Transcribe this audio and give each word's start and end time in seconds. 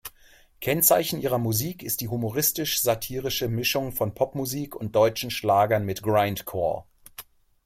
Kennzeichen 0.61 1.21
ihrer 1.21 1.37
Musik 1.37 1.83
ist 1.83 2.01
die 2.01 2.07
humoristisch-satirische 2.07 3.47
Mischung 3.49 3.91
von 3.91 4.15
Popmusik 4.15 4.75
und 4.75 4.95
deutschen 4.95 5.29
Schlagern 5.29 5.85
mit 5.85 6.01
Grindcore. 6.01 6.85